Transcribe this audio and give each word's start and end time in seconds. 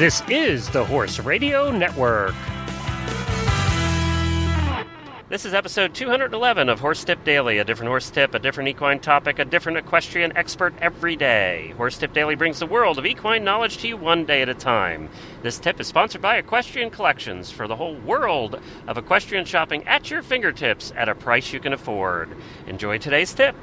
This 0.00 0.22
is 0.30 0.66
the 0.70 0.82
Horse 0.82 1.18
Radio 1.18 1.70
Network. 1.70 2.34
This 5.28 5.44
is 5.44 5.52
episode 5.52 5.94
211 5.94 6.70
of 6.70 6.80
Horse 6.80 7.04
Tip 7.04 7.22
Daily, 7.22 7.58
a 7.58 7.64
different 7.64 7.90
horse 7.90 8.08
tip, 8.08 8.32
a 8.32 8.38
different 8.38 8.70
equine 8.70 9.00
topic, 9.00 9.38
a 9.38 9.44
different 9.44 9.76
equestrian 9.76 10.34
expert 10.38 10.72
every 10.80 11.16
day. 11.16 11.74
Horse 11.76 11.98
Tip 11.98 12.14
Daily 12.14 12.34
brings 12.34 12.60
the 12.60 12.64
world 12.64 12.98
of 12.98 13.04
equine 13.04 13.44
knowledge 13.44 13.76
to 13.82 13.88
you 13.88 13.98
one 13.98 14.24
day 14.24 14.40
at 14.40 14.48
a 14.48 14.54
time. 14.54 15.10
This 15.42 15.58
tip 15.58 15.78
is 15.78 15.88
sponsored 15.88 16.22
by 16.22 16.38
Equestrian 16.38 16.88
Collections 16.88 17.50
for 17.50 17.68
the 17.68 17.76
whole 17.76 17.96
world 17.96 18.58
of 18.86 18.96
equestrian 18.96 19.44
shopping 19.44 19.86
at 19.86 20.10
your 20.10 20.22
fingertips 20.22 20.94
at 20.96 21.10
a 21.10 21.14
price 21.14 21.52
you 21.52 21.60
can 21.60 21.74
afford. 21.74 22.34
Enjoy 22.66 22.96
today's 22.96 23.34
tip. 23.34 23.54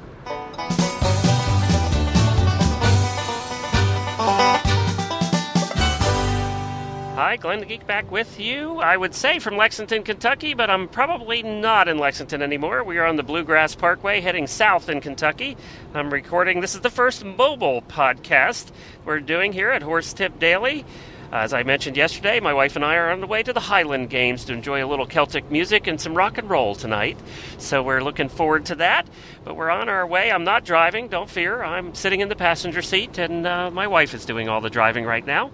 Hi, 7.28 7.36
Glenn 7.36 7.60
the 7.60 7.66
Geek 7.66 7.86
back 7.86 8.10
with 8.10 8.40
you. 8.40 8.80
I 8.80 8.96
would 8.96 9.14
say 9.14 9.40
from 9.40 9.58
Lexington, 9.58 10.04
Kentucky, 10.04 10.54
but 10.54 10.70
I'm 10.70 10.88
probably 10.88 11.44
not 11.44 11.90
in 11.90 11.98
Lexington 11.98 12.42
anymore. 12.42 12.86
We 12.86 13.00
are 13.00 13.06
on 13.06 13.18
the 13.18 13.22
Bluegrass 13.22 13.76
Parkway 13.76 14.22
heading 14.22 14.48
south 14.48 14.88
in 14.88 15.02
Kentucky. 15.02 15.58
I'm 15.94 16.10
recording, 16.10 16.62
this 16.62 16.74
is 16.74 16.80
the 16.80 16.90
first 16.90 17.26
mobile 17.26 17.82
podcast 17.82 18.72
we're 19.04 19.20
doing 19.20 19.52
here 19.52 19.72
at 19.72 19.82
Horse 19.82 20.14
Tip 20.14 20.40
Daily. 20.40 20.86
As 21.30 21.54
I 21.54 21.64
mentioned 21.64 21.98
yesterday, 21.98 22.40
my 22.40 22.54
wife 22.54 22.78
and 22.78 22.86
I 22.86 22.96
are 22.96 23.12
on 23.12 23.20
the 23.20 23.28
way 23.28 23.44
to 23.44 23.52
the 23.52 23.60
Highland 23.60 24.10
Games 24.10 24.46
to 24.46 24.54
enjoy 24.54 24.82
a 24.82 24.88
little 24.88 25.06
Celtic 25.06 25.52
music 25.52 25.86
and 25.86 26.00
some 26.00 26.16
rock 26.16 26.38
and 26.38 26.50
roll 26.50 26.76
tonight. 26.76 27.18
So 27.58 27.84
we're 27.84 28.00
looking 28.00 28.30
forward 28.30 28.68
to 28.68 28.76
that. 28.76 29.06
But 29.44 29.58
we're 29.58 29.70
on 29.70 29.90
our 29.90 30.08
way. 30.08 30.32
I'm 30.32 30.46
not 30.46 30.64
driving, 30.64 31.10
don't 31.10 31.30
fear. 31.30 31.62
I'm 31.62 31.94
sitting 31.94 32.22
in 32.22 32.30
the 32.30 32.38
passenger 32.38 32.82
seat, 32.82 33.18
and 33.18 33.46
uh, 33.46 33.70
my 33.70 33.88
wife 33.88 34.14
is 34.14 34.24
doing 34.24 34.48
all 34.48 34.62
the 34.62 34.70
driving 34.70 35.04
right 35.04 35.26
now. 35.26 35.52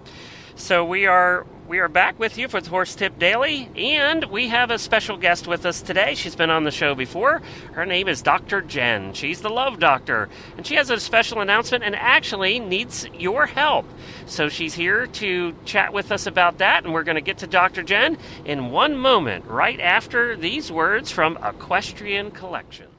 So 0.54 0.84
we 0.84 1.06
are 1.06 1.44
we 1.66 1.78
are 1.78 1.88
back 1.88 2.18
with 2.18 2.36
you 2.36 2.46
for 2.46 2.60
the 2.60 2.68
Horse 2.68 2.94
Tip 2.94 3.18
Daily, 3.18 3.70
and 3.74 4.24
we 4.26 4.48
have 4.48 4.70
a 4.70 4.78
special 4.78 5.16
guest 5.16 5.46
with 5.46 5.64
us 5.64 5.80
today. 5.80 6.14
She's 6.14 6.36
been 6.36 6.50
on 6.50 6.64
the 6.64 6.70
show 6.70 6.94
before. 6.94 7.40
Her 7.72 7.86
name 7.86 8.06
is 8.06 8.20
Dr. 8.20 8.60
Jenn. 8.60 9.14
She's 9.14 9.40
the 9.40 9.48
Love 9.48 9.78
Doctor, 9.78 10.28
and 10.56 10.66
she 10.66 10.74
has 10.74 10.90
a 10.90 11.00
special 11.00 11.40
announcement 11.40 11.82
and 11.82 11.96
actually 11.96 12.60
needs 12.60 13.06
your 13.14 13.46
help. 13.46 13.86
So 14.26 14.48
she's 14.48 14.74
here 14.74 15.06
to 15.06 15.54
chat 15.64 15.92
with 15.92 16.12
us 16.12 16.26
about 16.26 16.58
that, 16.58 16.84
and 16.84 16.92
we're 16.92 17.02
going 17.02 17.16
to 17.16 17.22
get 17.22 17.38
to 17.38 17.46
Dr. 17.46 17.82
Jenn 17.82 18.18
in 18.44 18.70
one 18.70 18.96
moment, 18.96 19.46
right 19.46 19.80
after 19.80 20.36
these 20.36 20.70
words 20.70 21.10
from 21.10 21.38
Equestrian 21.42 22.30
Collection. 22.30 22.93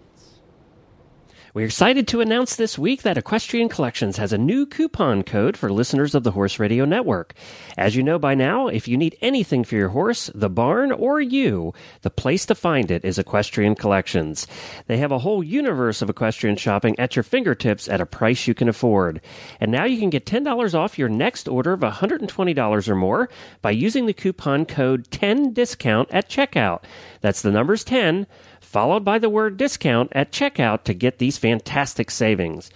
We're 1.56 1.68
excited 1.68 2.06
to 2.10 2.20
announce 2.20 2.58
this 2.58 2.78
week 2.78 3.04
that 3.04 3.18
Equestrian 3.18 3.70
Collections 3.70 4.18
has 4.18 4.34
a 4.34 4.38
new 4.38 4.66
coupon 4.66 5.24
code 5.24 5.56
for 5.56 5.72
listeners 5.72 6.14
of 6.14 6.24
the 6.24 6.32
Horse 6.32 6.60
Radio 6.60 6.84
Network. 6.84 7.34
As 7.78 7.96
you 7.96 8.04
know 8.04 8.20
by 8.20 8.36
now, 8.36 8.68
if 8.68 8.90
you 8.90 8.98
need 8.98 9.18
anything 9.22 9.64
for 9.64 9.76
your 9.76 9.88
horse, 9.88 10.30
the 10.36 10.50
barn, 10.50 10.92
or 10.92 11.22
you, 11.22 11.74
the 12.02 12.10
place 12.10 12.46
to 12.48 12.56
find 12.56 12.92
it 12.92 13.06
is 13.06 13.18
Equestrian 13.18 13.76
Collections. 13.76 14.48
They 14.88 14.98
have 14.98 15.14
a 15.14 15.20
whole 15.20 15.42
universe 15.42 16.02
of 16.02 16.10
equestrian 16.10 16.58
shopping 16.58 17.00
at 17.00 17.16
your 17.16 17.24
fingertips 17.24 17.88
at 17.88 18.02
a 18.02 18.06
price 18.06 18.48
you 18.48 18.54
can 18.54 18.68
afford. 18.68 19.22
And 19.62 19.72
now 19.72 19.86
you 19.86 19.98
can 19.98 20.10
get 20.10 20.26
$10 20.26 20.74
off 20.74 21.00
your 21.00 21.08
next 21.08 21.48
order 21.48 21.72
of 21.72 21.80
$120 21.80 22.88
or 22.90 22.96
more 22.96 23.30
by 23.62 23.72
using 23.72 24.08
the 24.08 24.14
coupon 24.14 24.66
code 24.66 25.10
10DISCOUNT 25.10 26.08
at 26.10 26.30
checkout. 26.30 26.84
That's 27.22 27.42
the 27.42 27.52
numbers 27.52 27.86
10 27.86 28.28
followed 28.76 29.06
by 29.06 29.18
the 29.18 29.30
word 29.30 29.56
discount 29.56 30.12
at 30.12 30.34
checkout 30.34 30.84
to 30.84 30.94
get 30.94 31.18
these 31.18 31.38
fantastic 31.46 32.10
savings. 32.10 32.72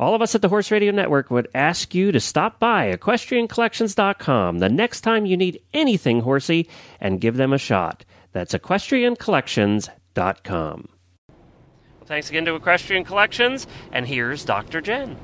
All 0.00 0.14
of 0.14 0.22
us 0.22 0.34
at 0.34 0.40
the 0.40 0.48
Horse 0.48 0.70
Radio 0.70 0.92
Network 0.92 1.30
would 1.30 1.46
ask 1.54 1.94
you 1.94 2.10
to 2.10 2.18
stop 2.18 2.58
by 2.58 2.90
equestriancollections.com 2.90 4.60
the 4.60 4.70
next 4.70 5.02
time 5.02 5.26
you 5.26 5.36
need 5.36 5.60
anything 5.74 6.22
horsey 6.22 6.66
and 7.02 7.20
give 7.20 7.36
them 7.36 7.52
a 7.52 7.58
shot. 7.58 8.06
That's 8.32 8.54
equestriancollections.com. 8.54 10.88
Well, 11.28 12.06
thanks 12.06 12.30
again 12.30 12.46
to 12.46 12.54
Equestrian 12.54 13.04
Collections, 13.04 13.66
and 13.92 14.06
here's 14.06 14.42
Dr. 14.42 14.80
Jenn. 14.80 15.18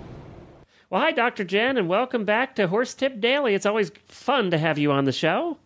Well, 0.90 1.00
hi, 1.00 1.12
Dr. 1.12 1.44
Jenn, 1.44 1.78
and 1.78 1.88
welcome 1.88 2.26
back 2.26 2.54
to 2.56 2.68
Horse 2.68 2.92
Tip 2.92 3.18
Daily. 3.18 3.54
It's 3.54 3.64
always 3.64 3.90
fun 4.08 4.50
to 4.50 4.58
have 4.58 4.76
you 4.76 4.92
on 4.92 5.06
the 5.06 5.12
show. 5.12 5.56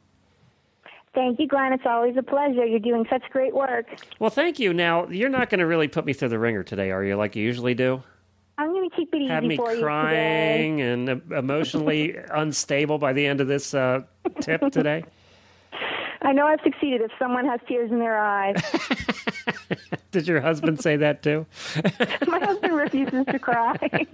Thank 1.14 1.38
you, 1.38 1.46
Glenn. 1.46 1.72
It's 1.72 1.86
always 1.86 2.16
a 2.16 2.22
pleasure. 2.22 2.66
You're 2.66 2.80
doing 2.80 3.06
such 3.08 3.22
great 3.30 3.54
work. 3.54 3.86
Well, 4.18 4.30
thank 4.30 4.58
you. 4.58 4.74
Now, 4.74 5.08
you're 5.08 5.28
not 5.28 5.48
going 5.48 5.60
to 5.60 5.66
really 5.66 5.88
put 5.88 6.04
me 6.04 6.12
through 6.12 6.30
the 6.30 6.38
ringer 6.38 6.64
today, 6.64 6.90
are 6.90 7.04
you, 7.04 7.16
like 7.16 7.36
you 7.36 7.44
usually 7.44 7.74
do? 7.74 8.02
I'm 8.58 8.72
going 8.72 8.88
to 8.88 8.96
keep 8.96 9.12
it 9.14 9.18
easy 9.18 9.28
Have 9.28 9.44
me 9.44 9.56
for 9.56 9.76
crying 9.78 10.80
and 10.80 11.08
emotionally 11.32 12.16
unstable 12.30 12.98
by 12.98 13.12
the 13.12 13.26
end 13.26 13.40
of 13.40 13.48
this 13.48 13.74
uh, 13.74 14.02
tip 14.40 14.60
today. 14.72 15.04
I 16.24 16.32
know 16.32 16.46
I've 16.46 16.60
succeeded 16.62 17.02
if 17.02 17.10
someone 17.18 17.44
has 17.44 17.60
tears 17.68 17.90
in 17.90 17.98
their 17.98 18.18
eyes. 18.18 18.56
Did 20.10 20.26
your 20.26 20.40
husband 20.40 20.80
say 20.80 20.96
that 20.96 21.22
too? 21.22 21.44
My 22.26 22.38
husband 22.38 22.74
refuses 22.74 23.26
to 23.26 23.38
cry. 23.38 24.06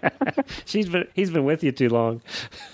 She's 0.64 0.88
been 0.88 1.06
he's 1.14 1.30
been 1.30 1.44
with 1.44 1.62
you 1.62 1.72
too 1.72 1.88
long. 1.88 2.22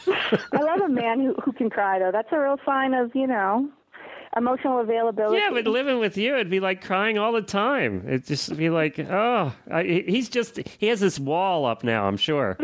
I 0.07 0.61
love 0.61 0.81
a 0.81 0.89
man 0.89 1.21
who 1.21 1.35
who 1.43 1.53
can 1.53 1.71
cry 1.71 1.99
though. 1.99 2.13
That's 2.13 2.29
a 2.31 2.39
real 2.39 2.59
sign 2.65 2.95
of, 2.95 3.15
you 3.17 3.27
know, 3.27 3.69
emotional 4.37 4.81
availability. 4.81 5.39
Yeah, 5.39 5.51
but 5.51 5.67
living 5.67 5.99
with 5.99 6.17
you, 6.17 6.35
it'd 6.35 6.51
be 6.51 6.61
like 6.61 6.85
crying 6.85 7.19
all 7.19 7.33
the 7.33 7.43
time. 7.43 8.05
It'd 8.07 8.27
just 8.27 8.57
be 8.57 8.71
like, 8.71 8.99
oh, 8.99 9.53
I, 9.71 10.05
he's 10.07 10.29
just 10.29 10.61
he 10.79 10.89
has 10.89 11.01
this 11.01 11.19
wall 11.19 11.65
up 11.67 11.83
now. 11.83 12.07
I'm 12.07 12.17
sure. 12.19 12.59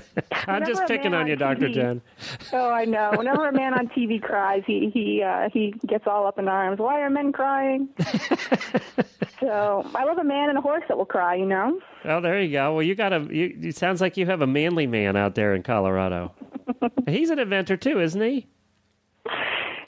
I'm 0.46 0.64
just 0.64 0.86
picking 0.86 1.14
on 1.14 1.26
you, 1.26 1.36
Doctor 1.36 1.68
Jenn. 1.68 2.00
Oh, 2.52 2.70
I 2.70 2.84
know. 2.84 3.12
Whenever 3.16 3.48
a 3.48 3.52
man 3.52 3.74
on 3.74 3.88
TV 3.88 4.20
cries, 4.20 4.62
he 4.66 4.90
he 4.92 5.22
uh, 5.22 5.48
he 5.52 5.74
gets 5.86 6.06
all 6.06 6.26
up 6.26 6.38
in 6.38 6.48
arms. 6.48 6.78
Why 6.78 7.00
are 7.00 7.10
men 7.10 7.32
crying? 7.32 7.88
so 9.40 9.88
I 9.94 10.04
love 10.04 10.18
a 10.18 10.24
man 10.24 10.50
and 10.50 10.58
a 10.58 10.60
horse 10.60 10.84
that 10.88 10.96
will 10.96 11.06
cry. 11.06 11.34
You 11.34 11.46
know. 11.46 11.80
Oh, 12.04 12.20
there 12.20 12.40
you 12.40 12.52
go. 12.52 12.74
Well, 12.74 12.82
you 12.82 12.94
got 12.94 13.12
a. 13.12 13.26
You, 13.30 13.56
it 13.60 13.76
sounds 13.76 14.00
like 14.00 14.16
you 14.16 14.26
have 14.26 14.42
a 14.42 14.46
manly 14.46 14.86
man 14.86 15.16
out 15.16 15.34
there 15.34 15.54
in 15.54 15.62
Colorado. 15.62 16.32
He's 17.06 17.30
an 17.30 17.38
eventer 17.38 17.80
too, 17.80 18.00
isn't 18.00 18.20
he? 18.20 18.46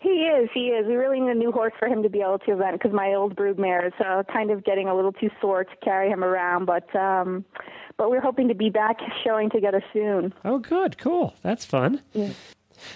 He 0.00 0.10
is. 0.10 0.50
He 0.52 0.66
is. 0.68 0.86
We 0.86 0.96
really 0.96 1.18
need 1.18 1.30
a 1.30 1.34
new 1.34 1.50
horse 1.50 1.72
for 1.78 1.88
him 1.88 2.02
to 2.02 2.10
be 2.10 2.20
able 2.20 2.38
to 2.40 2.52
event 2.52 2.74
because 2.74 2.92
my 2.92 3.14
old 3.14 3.34
broodmare 3.36 3.86
is 3.86 3.94
uh, 4.04 4.22
kind 4.30 4.50
of 4.50 4.62
getting 4.62 4.86
a 4.86 4.94
little 4.94 5.12
too 5.12 5.30
sore 5.40 5.64
to 5.64 5.76
carry 5.82 6.10
him 6.10 6.22
around. 6.22 6.66
But 6.66 6.94
um, 6.94 7.44
but 7.96 8.10
we're 8.10 8.20
hoping 8.20 8.48
to 8.48 8.54
be 8.54 8.70
back 8.70 8.98
showing 9.22 9.50
together 9.50 9.82
soon. 9.92 10.32
Oh, 10.44 10.58
good, 10.58 10.98
cool. 10.98 11.34
That's 11.42 11.64
fun. 11.64 12.02
Yeah. 12.12 12.30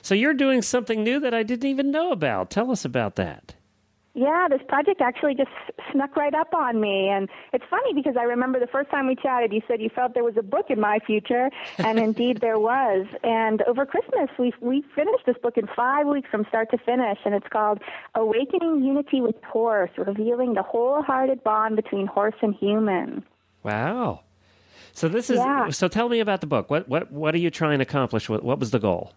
So 0.02 0.14
you're 0.14 0.34
doing 0.34 0.62
something 0.62 1.02
new 1.02 1.20
that 1.20 1.34
I 1.34 1.42
didn't 1.42 1.68
even 1.68 1.90
know 1.90 2.12
about. 2.12 2.50
Tell 2.50 2.70
us 2.70 2.84
about 2.84 3.16
that. 3.16 3.54
Yeah, 4.18 4.48
this 4.50 4.62
project 4.66 5.00
actually 5.00 5.36
just 5.36 5.50
snuck 5.92 6.16
right 6.16 6.34
up 6.34 6.52
on 6.52 6.80
me. 6.80 7.08
And 7.08 7.28
it's 7.52 7.64
funny 7.70 7.94
because 7.94 8.16
I 8.18 8.24
remember 8.24 8.58
the 8.58 8.66
first 8.66 8.90
time 8.90 9.06
we 9.06 9.14
chatted, 9.14 9.52
you 9.52 9.60
said 9.68 9.80
you 9.80 9.90
felt 9.90 10.14
there 10.14 10.24
was 10.24 10.36
a 10.36 10.42
book 10.42 10.66
in 10.70 10.80
my 10.80 10.98
future, 11.06 11.50
and 11.76 11.98
indeed 12.08 12.40
there 12.40 12.58
was. 12.58 13.06
And 13.22 13.62
over 13.62 13.86
Christmas, 13.86 14.28
we 14.36 14.52
we 14.60 14.82
finished 14.96 15.24
this 15.24 15.36
book 15.40 15.56
in 15.56 15.68
five 15.68 16.08
weeks 16.08 16.28
from 16.30 16.44
start 16.48 16.68
to 16.72 16.78
finish, 16.78 17.18
and 17.24 17.32
it's 17.32 17.46
called 17.48 17.78
Awakening 18.16 18.82
Unity 18.82 19.20
with 19.20 19.36
Horse, 19.44 19.90
revealing 19.96 20.54
the 20.54 20.64
wholehearted 20.64 21.44
bond 21.44 21.76
between 21.76 22.08
horse 22.08 22.34
and 22.42 22.56
human. 22.56 23.22
Wow. 23.62 24.22
So 24.98 25.08
this 25.08 25.30
is 25.30 25.36
Yeah. 25.36 25.70
so 25.70 25.86
tell 25.86 26.08
me 26.08 26.18
about 26.18 26.40
the 26.40 26.46
book. 26.48 26.70
What 26.70 26.88
what 26.88 27.12
what 27.12 27.34
are 27.34 27.38
you 27.38 27.50
trying 27.50 27.78
to 27.78 27.82
accomplish? 27.84 28.28
What 28.28 28.42
what 28.42 28.58
was 28.58 28.72
the 28.72 28.80
goal? 28.80 29.12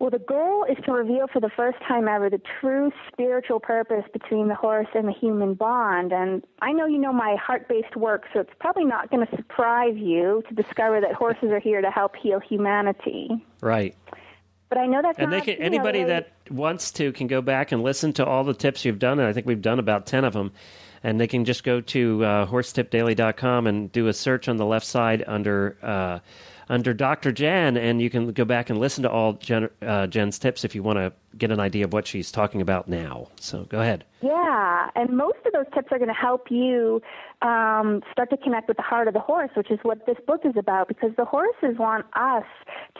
Well, 0.00 0.10
the 0.10 0.18
goal 0.18 0.64
is 0.64 0.78
to 0.86 0.92
reveal 0.92 1.26
for 1.28 1.40
the 1.40 1.50
first 1.50 1.78
time 1.86 2.08
ever 2.08 2.30
the 2.30 2.40
true 2.60 2.90
spiritual 3.12 3.60
purpose 3.60 4.04
between 4.12 4.48
the 4.48 4.54
horse 4.54 4.88
and 4.94 5.06
the 5.06 5.12
human 5.12 5.52
bond. 5.54 6.10
And 6.12 6.42
I 6.62 6.72
know 6.72 6.86
you 6.86 6.96
know 6.98 7.12
my 7.12 7.36
heart 7.36 7.68
based 7.68 7.94
work, 7.96 8.24
so 8.32 8.40
it's 8.40 8.52
probably 8.58 8.84
not 8.86 9.10
going 9.10 9.24
to 9.26 9.36
surprise 9.36 9.94
you 9.96 10.42
to 10.48 10.54
discover 10.54 11.00
that 11.02 11.12
horses 11.12 11.50
are 11.50 11.60
here 11.60 11.82
to 11.82 11.90
help 11.90 12.16
heal 12.16 12.40
humanity. 12.40 13.28
Right. 13.60 13.94
But 14.70 14.78
I 14.78 14.86
know 14.86 15.02
that's 15.02 15.18
And 15.18 15.30
they 15.32 15.42
can 15.42 15.58
know, 15.60 15.66
anybody 15.66 15.98
really- 16.00 16.10
that 16.12 16.32
wants 16.50 16.92
to 16.92 17.12
can 17.12 17.26
go 17.26 17.42
back 17.42 17.70
and 17.70 17.82
listen 17.82 18.12
to 18.14 18.24
all 18.26 18.42
the 18.42 18.54
tips 18.54 18.84
you've 18.86 18.98
done. 18.98 19.18
And 19.20 19.28
I 19.28 19.32
think 19.34 19.46
we've 19.46 19.60
done 19.62 19.78
about 19.78 20.06
10 20.06 20.24
of 20.24 20.32
them. 20.32 20.50
And 21.02 21.18
they 21.18 21.26
can 21.26 21.44
just 21.44 21.64
go 21.64 21.80
to 21.80 22.24
uh, 22.24 22.46
horsetipdaily.com 22.46 23.66
and 23.66 23.90
do 23.90 24.08
a 24.08 24.12
search 24.12 24.48
on 24.48 24.56
the 24.56 24.66
left 24.66 24.86
side 24.86 25.24
under 25.26 25.76
uh, 25.82 26.18
under 26.70 26.94
Dr. 26.94 27.32
Jenn, 27.32 27.76
and 27.76 28.00
you 28.00 28.08
can 28.08 28.30
go 28.32 28.44
back 28.44 28.70
and 28.70 28.78
listen 28.78 29.02
to 29.02 29.10
all 29.10 29.34
Jenn, 29.34 29.68
uh, 29.82 30.06
Jenn's 30.06 30.38
tips 30.38 30.64
if 30.64 30.72
you 30.72 30.84
want 30.84 30.98
to 30.98 31.12
get 31.36 31.50
an 31.50 31.58
idea 31.58 31.84
of 31.84 31.92
what 31.92 32.06
she's 32.06 32.30
talking 32.30 32.62
about 32.62 32.88
now. 32.88 33.26
So 33.40 33.64
go 33.64 33.80
ahead. 33.80 34.04
Yeah, 34.22 34.88
and 34.94 35.16
most 35.16 35.38
of 35.44 35.52
those 35.52 35.66
tips 35.74 35.88
are 35.90 35.98
going 35.98 36.08
to 36.08 36.14
help 36.14 36.48
you 36.48 37.02
um, 37.42 38.02
start 38.12 38.30
to 38.30 38.36
connect 38.36 38.68
with 38.68 38.76
the 38.76 38.84
heart 38.84 39.08
of 39.08 39.14
the 39.14 39.20
horse, 39.20 39.50
which 39.56 39.70
is 39.70 39.80
what 39.82 40.06
this 40.06 40.16
book 40.28 40.42
is 40.44 40.54
about. 40.56 40.86
Because 40.86 41.10
the 41.16 41.24
horses 41.24 41.76
want 41.76 42.06
us 42.14 42.44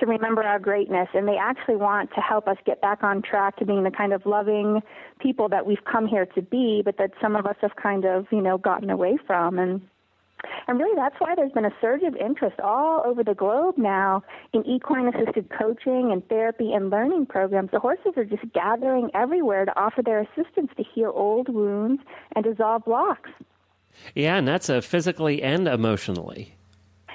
to 0.01 0.07
remember 0.07 0.43
our 0.43 0.59
greatness, 0.59 1.09
and 1.15 1.29
they 1.29 1.37
actually 1.37 1.77
want 1.77 2.11
to 2.17 2.21
help 2.21 2.49
us 2.49 2.57
get 2.67 2.81
back 2.81 3.05
on 3.05 3.23
track 3.23 3.57
to 3.59 3.65
being 3.65 3.85
the 3.85 3.91
kind 3.93 4.13
of 4.13 4.27
loving 4.27 4.83
people 5.21 5.49
that 5.49 5.65
we've 5.65 5.85
come 5.91 6.09
here 6.09 6.27
to 6.27 6.43
be, 6.43 6.83
but 6.85 6.99
that 6.99 7.13
some 7.23 7.37
of 7.37 7.47
us 7.47 7.57
have 7.61 7.77
kind 7.81 8.05
of, 8.05 8.27
you 8.33 8.41
know, 8.41 8.59
gotten 8.59 8.91
away 8.91 9.17
from. 9.27 9.61
And 9.61 9.81
And 10.67 10.79
really, 10.79 10.95
that's 10.95 11.17
why 11.19 11.35
there's 11.35 11.53
been 11.53 11.65
a 11.65 11.75
surge 11.81 12.03
of 12.03 12.15
interest 12.17 12.61
all 12.61 13.03
over 13.05 13.25
the 13.25 13.35
globe 13.35 13.77
now 13.77 14.23
in 14.53 14.65
equine 14.67 15.09
assisted 15.09 15.51
coaching 15.51 16.11
and 16.13 16.27
therapy 16.29 16.73
and 16.73 16.91
learning 16.91 17.27
programs. 17.27 17.71
The 17.73 17.81
horses 17.81 18.13
are 18.17 18.25
just 18.25 18.53
gathering 18.53 19.11
everywhere 19.15 19.65
to 19.65 19.81
offer 19.81 20.03
their 20.03 20.21
assistance 20.21 20.71
to 20.77 20.85
heal 20.85 21.13
old 21.15 21.49
wounds 21.49 22.03
and 22.35 22.45
dissolve 22.45 22.85
blocks. 22.85 23.31
Yeah, 24.15 24.37
and 24.37 24.47
that's 24.47 24.69
a 24.69 24.81
physically 24.81 25.43
and 25.43 25.67
emotionally. 25.67 26.55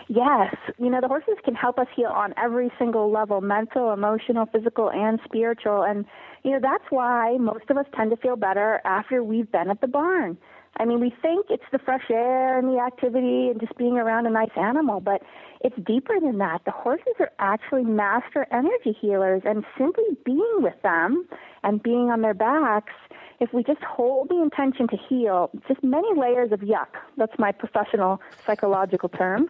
Yes. 0.07 0.55
You 0.77 0.89
know, 0.89 1.01
the 1.01 1.07
horses 1.07 1.35
can 1.43 1.55
help 1.55 1.79
us 1.79 1.87
heal 1.95 2.07
on 2.07 2.33
every 2.37 2.71
single 2.77 3.11
level 3.11 3.41
mental, 3.41 3.91
emotional, 3.91 4.45
physical, 4.45 4.91
and 4.91 5.19
spiritual. 5.25 5.83
And, 5.83 6.05
you 6.43 6.51
know, 6.51 6.59
that's 6.61 6.83
why 6.89 7.37
most 7.39 7.69
of 7.69 7.77
us 7.77 7.85
tend 7.95 8.11
to 8.11 8.17
feel 8.17 8.35
better 8.35 8.81
after 8.85 9.23
we've 9.23 9.51
been 9.51 9.69
at 9.69 9.81
the 9.81 9.87
barn. 9.87 10.37
I 10.77 10.85
mean, 10.85 10.99
we 10.99 11.13
think 11.21 11.45
it's 11.49 11.63
the 11.71 11.79
fresh 11.79 12.09
air 12.09 12.59
and 12.59 12.67
the 12.67 12.79
activity 12.79 13.49
and 13.49 13.59
just 13.59 13.77
being 13.77 13.97
around 13.97 14.27
a 14.27 14.29
nice 14.29 14.51
animal, 14.57 14.99
but 14.99 15.21
it's 15.61 15.75
deeper 15.85 16.19
than 16.19 16.37
that. 16.39 16.61
The 16.65 16.71
horses 16.71 17.13
are 17.19 17.31
actually 17.39 17.83
master 17.83 18.45
energy 18.51 18.95
healers, 18.99 19.43
and 19.45 19.63
simply 19.77 20.03
being 20.25 20.57
with 20.57 20.79
them 20.83 21.27
and 21.63 21.81
being 21.81 22.11
on 22.11 22.21
their 22.21 22.33
backs, 22.33 22.93
if 23.39 23.53
we 23.53 23.63
just 23.63 23.81
hold 23.83 24.29
the 24.29 24.41
intention 24.41 24.87
to 24.89 24.97
heal, 24.97 25.49
just 25.67 25.83
many 25.83 26.07
layers 26.17 26.51
of 26.51 26.59
yuck. 26.59 26.87
That's 27.17 27.37
my 27.39 27.51
professional 27.51 28.21
psychological 28.45 29.09
term. 29.09 29.49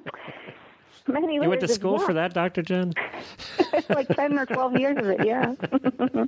Many 1.08 1.28
layers 1.28 1.44
you 1.44 1.50
went 1.50 1.62
to 1.62 1.68
school 1.68 2.00
for 2.00 2.14
that, 2.14 2.34
Dr. 2.34 2.62
Jenn? 2.62 2.94
It's 3.74 3.90
like 3.92 4.08
10 4.08 4.40
or 4.40 4.46
12 4.46 4.80
years 4.80 4.98
of 4.98 5.10
it, 5.10 5.26
yeah. 5.26 5.54
the 5.60 6.28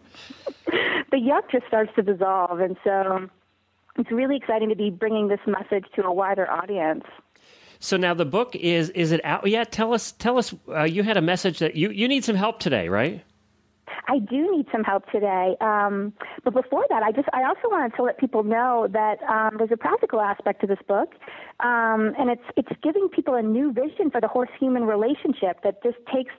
yuck 1.13 1.51
just 1.51 1.67
starts 1.67 1.91
to 1.95 2.03
dissolve, 2.03 2.59
and 2.59 2.77
so 2.83 3.29
it's 3.97 4.11
really 4.11 4.37
exciting 4.37 4.69
to 4.69 4.75
be 4.75 4.89
bringing 4.89 5.27
this 5.27 5.39
message 5.47 5.85
to 5.95 6.03
a 6.05 6.13
wider 6.13 6.49
audience. 6.49 7.03
So 7.79 7.97
now 7.97 8.13
the 8.13 8.25
book 8.25 8.55
is 8.55 8.89
is 8.91 9.11
it 9.11 9.21
out 9.23 9.47
yet? 9.47 9.71
Tell 9.71 9.93
us 9.93 10.11
tell 10.13 10.37
us 10.37 10.53
uh, 10.69 10.83
you 10.83 11.03
had 11.03 11.17
a 11.17 11.21
message 11.21 11.59
that 11.59 11.75
you 11.75 11.89
you 11.91 12.07
need 12.07 12.23
some 12.23 12.35
help 12.35 12.59
today, 12.59 12.89
right? 12.89 13.23
I 14.07 14.19
do 14.19 14.55
need 14.55 14.67
some 14.71 14.83
help 14.83 15.09
today. 15.11 15.55
Um, 15.59 16.13
but 16.43 16.53
before 16.53 16.85
that, 16.89 17.03
I 17.03 17.11
just 17.11 17.27
I 17.33 17.43
also 17.43 17.63
wanted 17.65 17.95
to 17.97 18.03
let 18.03 18.17
people 18.17 18.43
know 18.43 18.87
that 18.91 19.21
um, 19.23 19.55
there's 19.57 19.71
a 19.71 19.77
practical 19.77 20.21
aspect 20.21 20.61
to 20.61 20.67
this 20.67 20.79
book, 20.87 21.13
um, 21.59 22.13
and 22.17 22.29
it's 22.29 22.43
it's 22.55 22.71
giving 22.81 23.09
people 23.09 23.35
a 23.35 23.41
new 23.41 23.73
vision 23.73 24.09
for 24.09 24.21
the 24.21 24.27
horse 24.27 24.49
human 24.59 24.85
relationship 24.85 25.61
that 25.63 25.83
just 25.83 25.97
takes 26.13 26.33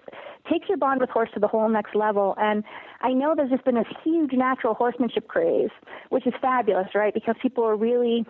takes 0.50 0.68
your 0.68 0.78
bond 0.78 1.00
with 1.00 1.10
horse 1.10 1.28
to 1.34 1.40
the 1.40 1.48
whole 1.48 1.68
next 1.68 1.94
level. 1.94 2.34
And 2.38 2.64
I 3.02 3.12
know 3.12 3.34
there's 3.36 3.50
just 3.50 3.64
been 3.64 3.74
this 3.74 3.86
huge 4.02 4.32
natural 4.32 4.74
horsemanship 4.74 5.28
craze, 5.28 5.70
which 6.08 6.26
is 6.26 6.32
fabulous, 6.40 6.88
right? 6.94 7.12
Because 7.12 7.36
people 7.42 7.64
are 7.64 7.76
really 7.76 8.24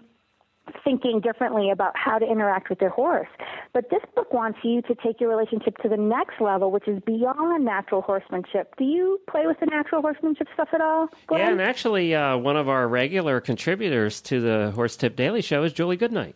thinking 0.85 1.21
differently 1.21 1.71
about 1.71 1.93
how 1.97 2.19
to 2.19 2.27
interact 2.27 2.69
with 2.69 2.79
their 2.79 2.91
horse. 2.91 3.29
But 3.73 3.91
this 3.91 4.03
book 4.15 4.33
wants 4.33 4.59
you 4.63 4.83
to 4.83 4.95
take 4.95 5.21
your 5.21 5.31
relationship 5.31 5.77
to 5.79 5.89
the 5.89 5.97
next 5.97 6.41
level, 6.41 6.71
which 6.71 6.89
is 6.89 7.01
beyond 7.05 7.65
natural 7.65 8.01
horsemanship. 8.01 8.75
Do 8.77 8.85
you 8.85 9.21
play 9.29 9.47
with 9.47 9.61
the 9.61 9.67
natural 9.67 10.01
horsemanship 10.01 10.49
stuff 10.55 10.69
at 10.73 10.81
all? 10.81 11.09
Glenn? 11.27 11.41
Yeah, 11.41 11.51
and 11.53 11.61
actually, 11.61 12.15
uh, 12.15 12.37
one 12.37 12.57
of 12.57 12.69
our 12.69 12.89
regular 12.89 13.41
contributors 13.41 14.21
to 14.23 14.41
the 14.41 14.73
Horse 14.75 14.97
Tip 14.97 15.17
Daily 15.17 15.43
Show 15.43 15.63
is 15.65 15.73
Julie 15.73 15.97
Goodnight. 15.97 16.35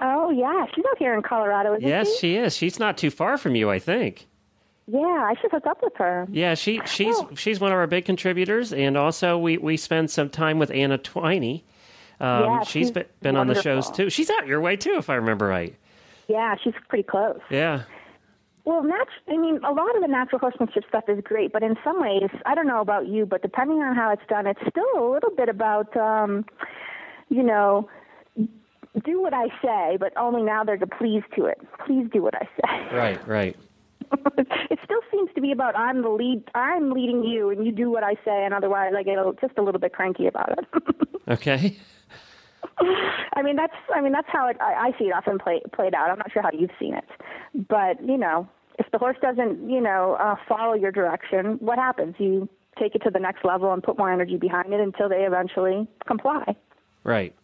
Oh, 0.00 0.30
yeah. 0.30 0.64
She's 0.74 0.84
out 0.90 0.98
here 0.98 1.14
in 1.14 1.22
Colorado, 1.22 1.74
isn't 1.74 1.86
yes, 1.86 2.06
she? 2.06 2.12
Yes, 2.12 2.18
she 2.18 2.36
is. 2.36 2.56
She's 2.56 2.78
not 2.78 2.96
too 2.96 3.10
far 3.10 3.36
from 3.36 3.54
you, 3.54 3.70
I 3.70 3.78
think. 3.78 4.26
Yeah, 4.86 5.00
I 5.00 5.34
should 5.40 5.50
hook 5.50 5.66
up 5.66 5.82
with 5.82 5.94
her. 5.96 6.26
Yeah, 6.32 6.54
she 6.54 6.80
she's 6.84 7.14
oh. 7.16 7.30
she's 7.36 7.60
one 7.60 7.70
of 7.70 7.78
our 7.78 7.86
big 7.86 8.06
contributors, 8.06 8.72
and 8.72 8.96
also 8.96 9.38
we 9.38 9.56
we 9.56 9.76
spend 9.76 10.10
some 10.10 10.28
time 10.28 10.58
with 10.58 10.72
Anna 10.72 10.98
Twinney 10.98 11.62
um, 12.20 12.44
yeah, 12.44 12.60
she's, 12.60 12.68
she's 12.70 12.90
been, 12.90 13.06
been 13.22 13.36
on 13.36 13.46
the 13.46 13.60
shows 13.60 13.90
too. 13.90 14.10
She's 14.10 14.28
out 14.28 14.46
your 14.46 14.60
way 14.60 14.76
too, 14.76 14.96
if 14.98 15.08
I 15.08 15.14
remember 15.14 15.46
right. 15.46 15.74
Yeah, 16.30 16.54
she's 16.62 16.74
pretty 16.88 17.02
close. 17.02 17.40
Yeah. 17.50 17.82
Well, 18.64 18.84
nat- 18.84 19.08
I 19.28 19.36
mean, 19.36 19.58
a 19.64 19.72
lot 19.72 19.96
of 19.96 20.02
the 20.02 20.08
natural 20.08 20.38
horsemanship 20.38 20.84
stuff 20.88 21.04
is 21.08 21.20
great, 21.24 21.52
but 21.52 21.62
in 21.62 21.76
some 21.82 22.00
ways, 22.00 22.30
I 22.46 22.54
don't 22.54 22.66
know 22.68 22.80
about 22.80 23.08
you, 23.08 23.26
but 23.26 23.42
depending 23.42 23.78
on 23.78 23.96
how 23.96 24.12
it's 24.12 24.22
done, 24.28 24.46
it's 24.46 24.60
still 24.68 24.84
a 24.96 25.10
little 25.10 25.30
bit 25.30 25.48
about, 25.48 25.96
um, 25.96 26.44
you 27.30 27.42
know, 27.42 27.88
do 29.04 29.20
what 29.20 29.32
I 29.34 29.48
say, 29.62 29.96
but 29.98 30.16
only 30.16 30.42
now 30.42 30.62
there's 30.62 30.82
a 30.82 30.86
please 30.86 31.22
to 31.36 31.46
it. 31.46 31.58
Please 31.84 32.06
do 32.12 32.22
what 32.22 32.34
I 32.34 32.44
say. 32.44 32.96
Right, 32.96 33.26
right. 33.26 33.56
it 34.38 34.78
still 34.84 35.00
seems 35.10 35.30
to 35.34 35.40
be 35.40 35.52
about 35.52 35.76
I'm 35.76 36.02
the 36.02 36.10
lead, 36.10 36.44
I'm 36.54 36.92
leading 36.92 37.24
you, 37.24 37.50
and 37.50 37.64
you 37.64 37.72
do 37.72 37.90
what 37.90 38.04
I 38.04 38.14
say, 38.24 38.44
and 38.44 38.52
otherwise 38.54 38.92
I 38.96 39.02
get 39.02 39.18
a, 39.18 39.32
just 39.40 39.58
a 39.58 39.62
little 39.62 39.80
bit 39.80 39.92
cranky 39.92 40.26
about 40.26 40.58
it. 40.58 40.64
okay. 41.28 41.76
I 43.40 43.42
mean 43.42 43.56
that's 43.56 43.74
I 43.94 44.00
mean 44.02 44.12
that's 44.12 44.28
how 44.30 44.48
it, 44.48 44.58
I, 44.60 44.88
I 44.88 44.98
see 44.98 45.06
it 45.06 45.14
often 45.14 45.38
play, 45.38 45.62
played 45.72 45.94
out. 45.94 46.10
I'm 46.10 46.18
not 46.18 46.30
sure 46.30 46.42
how 46.42 46.50
you've 46.52 46.70
seen 46.78 46.94
it, 46.94 47.08
but 47.68 48.02
you 48.06 48.18
know, 48.18 48.46
if 48.78 48.86
the 48.92 48.98
horse 48.98 49.16
doesn't 49.22 49.68
you 49.70 49.80
know 49.80 50.16
uh, 50.20 50.36
follow 50.46 50.74
your 50.74 50.92
direction, 50.92 51.56
what 51.60 51.78
happens? 51.78 52.16
You 52.18 52.48
take 52.78 52.94
it 52.94 53.02
to 53.04 53.10
the 53.10 53.18
next 53.18 53.44
level 53.44 53.72
and 53.72 53.82
put 53.82 53.96
more 53.96 54.12
energy 54.12 54.36
behind 54.36 54.72
it 54.72 54.80
until 54.80 55.08
they 55.08 55.24
eventually 55.24 55.88
comply. 56.06 56.54
Right. 57.02 57.34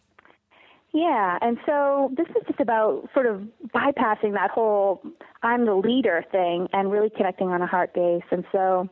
Yeah, 0.93 1.37
and 1.41 1.57
so 1.65 2.11
this 2.15 2.27
is 2.29 2.43
just 2.47 2.59
about 2.59 3.09
sort 3.13 3.25
of 3.25 3.41
bypassing 3.75 4.33
that 4.33 4.51
whole 4.51 5.01
I'm 5.43 5.65
the 5.65 5.75
leader 5.75 6.23
thing 6.31 6.67
and 6.73 6.91
really 6.91 7.09
connecting 7.09 7.49
on 7.49 7.61
a 7.61 7.67
heart 7.67 7.93
base. 7.93 8.23
And 8.31 8.45
so 8.51 8.89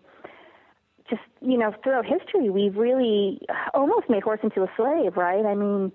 just, 1.09 1.21
you 1.41 1.57
know, 1.57 1.73
throughout 1.83 2.05
history, 2.05 2.49
we've 2.49 2.75
really 2.75 3.41
almost 3.73 4.09
made 4.09 4.23
horse 4.23 4.39
into 4.43 4.63
a 4.63 4.71
slave, 4.75 5.15
right? 5.15 5.45
I 5.45 5.55
mean, 5.55 5.91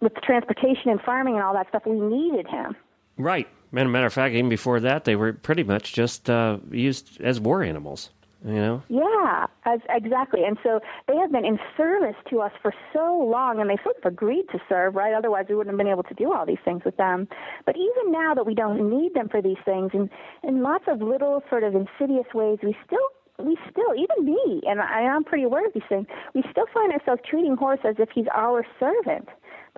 with 0.00 0.14
transportation 0.22 0.90
and 0.90 1.00
farming 1.00 1.34
and 1.34 1.42
all 1.42 1.54
that 1.54 1.68
stuff, 1.68 1.82
we 1.86 1.98
needed 1.98 2.46
him. 2.46 2.76
Right. 3.16 3.48
and 3.72 3.92
Matter 3.92 4.06
of 4.06 4.12
fact, 4.12 4.34
even 4.34 4.48
before 4.48 4.80
that, 4.80 5.04
they 5.04 5.16
were 5.16 5.32
pretty 5.32 5.62
much 5.62 5.92
just 5.92 6.30
uh, 6.30 6.58
used 6.70 7.20
as 7.20 7.40
war 7.40 7.62
animals. 7.62 8.10
You 8.44 8.54
know? 8.54 8.82
Yeah, 8.88 9.46
as, 9.66 9.80
exactly. 9.90 10.44
And 10.44 10.56
so 10.62 10.80
they 11.06 11.16
have 11.16 11.30
been 11.30 11.44
in 11.44 11.58
service 11.76 12.16
to 12.30 12.40
us 12.40 12.52
for 12.62 12.72
so 12.90 13.18
long, 13.30 13.60
and 13.60 13.68
they 13.68 13.76
sort 13.82 13.98
of 13.98 14.10
agreed 14.10 14.46
to 14.52 14.58
serve, 14.66 14.94
right? 14.94 15.12
Otherwise, 15.12 15.46
we 15.50 15.54
wouldn't 15.56 15.74
have 15.74 15.78
been 15.78 15.92
able 15.92 16.04
to 16.04 16.14
do 16.14 16.32
all 16.32 16.46
these 16.46 16.62
things 16.64 16.82
with 16.84 16.96
them. 16.96 17.28
But 17.66 17.76
even 17.76 18.10
now 18.10 18.34
that 18.34 18.46
we 18.46 18.54
don't 18.54 18.88
need 18.88 19.12
them 19.12 19.28
for 19.28 19.42
these 19.42 19.58
things, 19.66 19.90
and 19.92 20.08
in 20.42 20.62
lots 20.62 20.84
of 20.88 21.02
little 21.02 21.42
sort 21.50 21.64
of 21.64 21.74
insidious 21.74 22.32
ways, 22.32 22.58
we 22.62 22.74
still 22.86 23.06
we 23.38 23.56
still, 23.70 23.94
even 23.94 24.24
me, 24.24 24.60
and 24.66 24.80
I 24.80 25.00
am 25.00 25.24
pretty 25.24 25.44
aware 25.44 25.66
of 25.66 25.72
these 25.72 25.82
things, 25.88 26.06
we 26.34 26.42
still 26.50 26.66
find 26.74 26.92
ourselves 26.92 27.22
treating 27.28 27.56
horse 27.56 27.80
as 27.84 27.96
if 27.98 28.10
he's 28.14 28.26
our 28.34 28.66
servant 28.78 29.28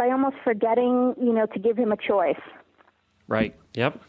by 0.02 0.10
almost 0.10 0.36
forgetting, 0.42 1.14
you 1.20 1.32
know, 1.32 1.46
to 1.46 1.58
give 1.60 1.76
him 1.76 1.92
a 1.92 1.96
choice. 1.96 2.40
Right. 3.28 3.54
Yep. 3.74 4.00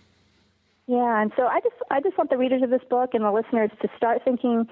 Yeah, 0.87 1.21
and 1.21 1.31
so 1.37 1.43
I 1.43 1.59
just 1.59 1.75
I 1.91 2.01
just 2.01 2.17
want 2.17 2.29
the 2.29 2.37
readers 2.37 2.63
of 2.63 2.69
this 2.69 2.81
book 2.89 3.11
and 3.13 3.23
the 3.23 3.31
listeners 3.31 3.69
to 3.81 3.87
start 3.95 4.21
thinking 4.25 4.67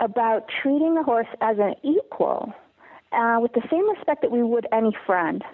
about 0.00 0.46
treating 0.62 0.94
the 0.94 1.02
horse 1.02 1.28
as 1.40 1.58
an 1.58 1.74
equal, 1.84 2.52
uh, 3.12 3.38
with 3.40 3.52
the 3.52 3.62
same 3.70 3.88
respect 3.88 4.22
that 4.22 4.32
we 4.32 4.42
would 4.42 4.66
any 4.72 4.96
friend, 5.06 5.44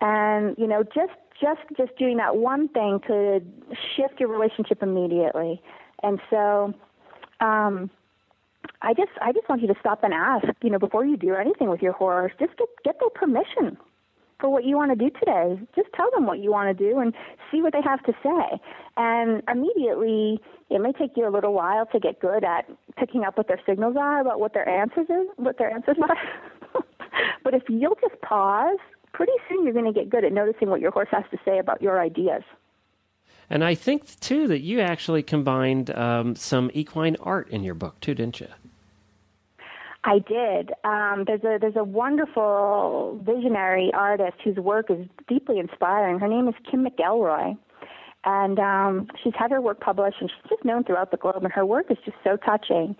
and 0.00 0.56
you 0.58 0.66
know 0.66 0.82
just 0.82 1.14
just 1.40 1.62
just 1.76 1.96
doing 1.96 2.18
that 2.18 2.36
one 2.36 2.68
thing 2.68 3.00
could 3.06 3.50
shift 3.96 4.20
your 4.20 4.28
relationship 4.28 4.82
immediately. 4.82 5.62
And 6.02 6.20
so, 6.28 6.74
um, 7.40 7.88
I 8.82 8.92
just 8.92 9.12
I 9.22 9.32
just 9.32 9.48
want 9.48 9.62
you 9.62 9.68
to 9.68 9.80
stop 9.80 10.04
and 10.04 10.12
ask, 10.12 10.48
you 10.62 10.68
know, 10.68 10.78
before 10.78 11.06
you 11.06 11.16
do 11.16 11.34
anything 11.34 11.70
with 11.70 11.80
your 11.80 11.92
horse, 11.92 12.32
just 12.38 12.58
get 12.58 12.68
get 12.84 13.00
their 13.00 13.10
permission 13.10 13.78
for 14.44 14.50
what 14.50 14.66
you 14.66 14.76
want 14.76 14.90
to 14.90 14.94
do 14.94 15.08
today. 15.18 15.58
Just 15.74 15.88
tell 15.96 16.10
them 16.10 16.26
what 16.26 16.38
you 16.38 16.52
want 16.52 16.76
to 16.76 16.90
do 16.90 16.98
and 16.98 17.14
see 17.50 17.62
what 17.62 17.72
they 17.72 17.80
have 17.80 18.02
to 18.02 18.12
say. 18.22 18.60
And 18.94 19.42
immediately, 19.50 20.38
it 20.68 20.82
may 20.82 20.92
take 20.92 21.12
you 21.16 21.26
a 21.26 21.32
little 21.32 21.54
while 21.54 21.86
to 21.86 21.98
get 21.98 22.20
good 22.20 22.44
at 22.44 22.68
picking 22.98 23.24
up 23.24 23.38
what 23.38 23.48
their 23.48 23.58
signals 23.64 23.96
are 23.98 24.20
about 24.20 24.40
what 24.40 24.52
their 24.52 24.68
answers 24.68 25.06
is, 25.08 25.28
what 25.36 25.56
their 25.56 25.70
answers 25.70 25.96
are. 26.02 26.82
but 27.42 27.54
if 27.54 27.62
you'll 27.70 27.96
just 28.06 28.20
pause, 28.20 28.76
pretty 29.14 29.32
soon 29.48 29.64
you're 29.64 29.72
going 29.72 29.90
to 29.90 29.98
get 29.98 30.10
good 30.10 30.24
at 30.24 30.32
noticing 30.34 30.68
what 30.68 30.82
your 30.82 30.90
horse 30.90 31.08
has 31.10 31.24
to 31.30 31.38
say 31.42 31.58
about 31.58 31.80
your 31.80 31.98
ideas. 31.98 32.42
And 33.48 33.64
I 33.64 33.74
think 33.74 34.20
too 34.20 34.46
that 34.48 34.60
you 34.60 34.80
actually 34.80 35.22
combined 35.22 35.88
um, 35.96 36.36
some 36.36 36.70
equine 36.74 37.16
art 37.18 37.48
in 37.48 37.62
your 37.62 37.74
book 37.74 37.98
too, 38.00 38.14
didn't 38.14 38.40
you? 38.40 38.48
I 40.04 40.18
did. 40.18 40.72
Um, 40.84 41.24
there's 41.26 41.42
a 41.44 41.58
there's 41.58 41.76
a 41.76 41.84
wonderful 41.84 43.18
visionary 43.24 43.90
artist 43.94 44.36
whose 44.44 44.56
work 44.56 44.90
is 44.90 45.06
deeply 45.28 45.58
inspiring. 45.58 46.18
Her 46.18 46.28
name 46.28 46.46
is 46.46 46.54
Kim 46.70 46.84
McElroy, 46.84 47.56
and 48.24 48.58
um, 48.58 49.08
she's 49.22 49.32
had 49.36 49.50
her 49.50 49.62
work 49.62 49.80
published, 49.80 50.18
and 50.20 50.30
she's 50.30 50.50
just 50.50 50.64
known 50.64 50.84
throughout 50.84 51.10
the 51.10 51.16
globe. 51.16 51.42
And 51.42 51.52
her 51.52 51.64
work 51.64 51.86
is 51.90 51.96
just 52.04 52.18
so 52.22 52.36
touching. 52.36 52.96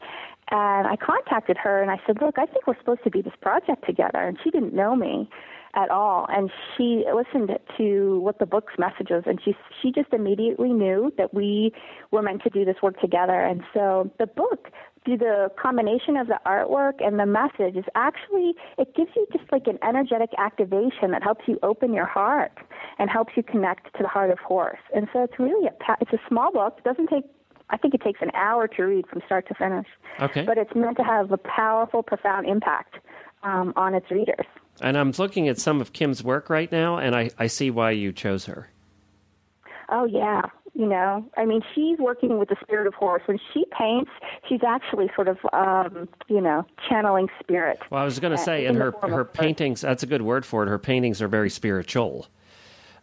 And 0.51 0.87
I 0.87 0.97
contacted 0.97 1.59
her, 1.59 1.83
and 1.83 1.91
I 1.91 2.01
said, 2.07 2.23
"Look, 2.23 2.39
I 2.39 2.47
think 2.47 2.67
we're 2.67 2.79
supposed 2.79 3.05
to 3.05 3.11
do 3.11 3.23
this 3.23 3.35
project 3.41 3.85
together." 3.85 4.21
And 4.21 4.39
she 4.43 4.51
didn't 4.51 4.73
know 4.73 4.97
me 4.97 5.29
at 5.75 5.91
all, 5.91 6.27
and 6.31 6.51
she 6.75 7.05
listened 7.15 7.51
to 7.77 8.21
what 8.21 8.39
the 8.39 8.47
book's 8.47 8.79
message 8.79 9.09
was, 9.11 9.25
and 9.27 9.41
she 9.45 9.55
she 9.83 9.93
just 9.93 10.13
immediately 10.15 10.73
knew 10.73 11.13
that 11.19 11.35
we 11.35 11.75
were 12.13 12.23
meant 12.23 12.43
to 12.45 12.51
do 12.51 12.65
this 12.65 12.77
work 12.83 12.99
together. 12.99 13.41
And 13.41 13.63
so 13.75 14.11
the 14.19 14.27
book 14.27 14.71
through 15.05 15.19
the 15.19 15.51
combination 15.61 16.17
of 16.17 16.29
the 16.29 16.39
artwork 16.47 17.05
and 17.05 17.19
the 17.19 17.27
message 17.27 17.77
is 17.77 17.85
actually 17.95 18.55
it 18.79 18.95
gives 18.95 19.11
you 19.15 19.27
just 19.33 19.51
like 19.53 19.67
an 19.67 19.79
energetic 19.87 20.31
activation 20.39 21.11
that 21.11 21.23
helps 21.23 21.43
you 21.47 21.59
open 21.63 21.93
your 21.93 22.07
heart 22.07 22.53
and 22.99 23.11
helps 23.11 23.33
you 23.37 23.43
connect 23.43 23.95
to 23.97 24.03
the 24.03 24.09
heart 24.09 24.31
of 24.31 24.39
horse. 24.39 24.79
And 24.95 25.09
so 25.13 25.23
it's 25.23 25.39
really 25.39 25.67
a 25.67 25.97
it's 26.01 26.13
a 26.13 26.21
small 26.29 26.53
book. 26.53 26.77
It 26.79 26.85
doesn't 26.85 27.09
take 27.09 27.25
I 27.71 27.77
think 27.77 27.95
it 27.95 28.03
takes 28.03 28.21
an 28.23 28.31
hour 28.35 28.69
to 28.69 28.83
read 28.83 29.07
from 29.07 29.23
start 29.27 29.49
to 29.49 29.55
finish. 29.55 29.87
Okay. 30.21 30.45
But 30.45 30.59
it's 30.59 30.75
meant 30.75 30.97
to 30.99 31.03
have 31.03 31.33
a 31.33 31.39
powerful, 31.39 32.03
profound 32.03 32.47
impact 32.47 32.97
um, 33.43 33.73
on 33.77 33.95
its 33.95 34.11
readers. 34.11 34.47
And 34.81 34.99
I'm 34.99 35.13
looking 35.13 35.49
at 35.49 35.59
some 35.59 35.81
of 35.81 35.93
Kim's 35.93 36.23
work 36.23 36.51
right 36.51 36.71
now, 36.71 36.99
and 36.99 37.15
I, 37.15 37.31
I 37.39 37.47
see 37.47 37.71
why 37.71 37.93
you 37.93 38.13
chose 38.13 38.45
her. 38.47 38.69
Oh, 39.89 40.05
yeah. 40.05 40.43
You 40.75 40.87
know, 40.87 41.25
I 41.37 41.45
mean, 41.45 41.63
she's 41.75 41.99
working 41.99 42.39
with 42.39 42.49
the 42.49 42.57
spirit 42.61 42.89
of 42.89 42.95
horse. 42.95 43.23
When 43.27 43.39
she 43.53 43.65
paints, 43.79 44.11
she's 44.49 44.63
actually 44.67 45.09
sort 45.15 45.29
of, 45.29 45.39
um, 45.53 46.09
you 46.27 46.41
know, 46.41 46.67
channeling 46.89 47.29
spirit. 47.41 47.79
Well, 47.91 48.03
I 48.03 48.05
was 48.05 48.19
going 48.19 48.37
to 48.37 48.43
say, 48.43 48.67
in 48.67 48.75
her 48.77 48.93
her 49.03 49.25
paintings, 49.25 49.81
that's 49.83 50.03
a 50.03 50.07
good 50.07 50.23
word 50.23 50.45
for 50.45 50.65
it. 50.65 50.69
Her 50.69 50.79
paintings 50.79 51.23
are 51.23 51.29
very 51.29 51.51
spiritual. 51.51 52.27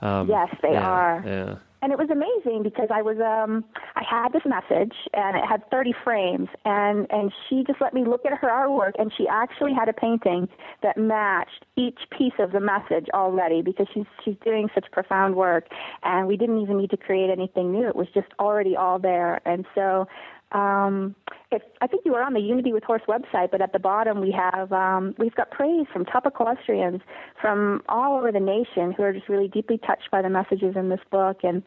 Um, 0.01 0.27
yes, 0.27 0.53
they 0.61 0.73
yeah, 0.73 0.89
are. 0.89 1.23
Yeah 1.25 1.55
and 1.81 1.91
it 1.91 1.97
was 1.97 2.09
amazing 2.09 2.63
because 2.63 2.89
I 2.93 3.01
was 3.01 3.17
um 3.19 3.63
I 3.95 4.03
had 4.07 4.33
this 4.33 4.43
message 4.45 4.93
and 5.13 5.35
it 5.35 5.43
had 5.47 5.69
30 5.71 5.93
frames 6.03 6.47
and 6.65 7.07
and 7.09 7.31
she 7.47 7.63
just 7.65 7.81
let 7.81 7.93
me 7.93 8.05
look 8.05 8.25
at 8.25 8.38
her 8.38 8.50
artwork 8.50 8.93
and 9.00 9.11
she 9.17 9.27
actually 9.27 9.73
had 9.73 9.89
a 9.89 9.93
painting 9.93 10.47
that 10.83 10.97
matched 10.97 11.65
each 11.75 12.00
piece 12.17 12.33
of 12.39 12.51
the 12.51 12.59
message 12.59 13.07
already 13.13 13.61
because 13.61 13.88
she's 13.93 14.05
she's 14.23 14.35
doing 14.43 14.69
such 14.73 14.85
profound 14.91 15.35
work 15.35 15.67
and 16.03 16.27
we 16.27 16.38
didn't 16.38 16.61
even 16.61 16.77
need 16.77 16.89
to 16.91 16.97
create 16.97 17.29
anything 17.29 17.71
new. 17.71 17.88
It 17.88 17.95
was 17.95 18.07
just 18.13 18.27
already 18.39 18.75
all 18.75 19.00
there. 19.00 19.41
And 19.45 19.65
so 19.75 20.07
um, 20.51 21.15
if, 21.51 21.62
I 21.81 21.88
think 21.88 22.03
you 22.05 22.13
were 22.13 22.22
on 22.22 22.34
the 22.34 22.39
Unity 22.39 22.74
with 22.74 22.84
Horse 22.84 23.01
website, 23.08 23.51
but 23.51 23.62
at 23.62 23.74
the 23.74 23.79
bottom 23.79 24.22
we 24.22 24.31
have 24.31 24.72
um, 24.72 25.15
we've 25.17 25.36
got 25.36 25.51
praise 25.51 25.86
from 25.91 26.05
top 26.05 26.25
equestrians 26.25 27.01
from 27.39 27.84
all 27.89 28.17
over 28.17 28.31
the 28.31 28.39
nation 28.39 28.91
who 28.91 29.03
are 29.03 29.13
just 29.13 29.27
really 29.27 29.48
deeply 29.48 29.77
touched 29.77 30.10
by 30.12 30.22
the 30.22 30.29
messages 30.29 30.75
in 30.75 30.89
this 30.89 31.00
book, 31.10 31.39
and 31.43 31.63